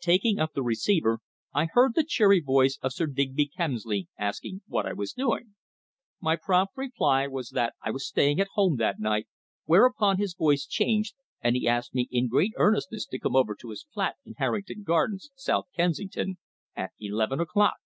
Taking 0.00 0.38
up 0.38 0.54
the 0.54 0.62
receiver 0.62 1.18
I 1.52 1.66
heard 1.66 1.92
the 1.94 2.02
cheery 2.02 2.40
voice 2.40 2.78
of 2.80 2.94
Sir 2.94 3.04
Digby 3.06 3.46
Kemsley 3.54 4.08
asking 4.18 4.62
what 4.66 4.86
I 4.86 4.94
was 4.94 5.12
doing. 5.12 5.54
My 6.18 6.34
prompt 6.34 6.74
reply 6.78 7.26
was 7.26 7.50
that 7.50 7.74
I 7.82 7.90
was 7.90 8.08
staying 8.08 8.40
at 8.40 8.48
home 8.54 8.76
that 8.78 8.98
night, 8.98 9.28
whereupon 9.66 10.16
his 10.16 10.32
voice 10.32 10.64
changed 10.64 11.12
and 11.42 11.56
he 11.56 11.68
asked 11.68 11.94
me 11.94 12.08
in 12.10 12.26
great 12.28 12.54
earnestness 12.56 13.04
to 13.08 13.18
come 13.18 13.36
over 13.36 13.54
to 13.54 13.68
his 13.68 13.84
flat 13.92 14.16
in 14.24 14.32
Harrington 14.38 14.82
Gardens, 14.82 15.28
South 15.34 15.66
Kensington, 15.76 16.38
at 16.74 16.92
eleven 16.98 17.38
o'clock. 17.38 17.76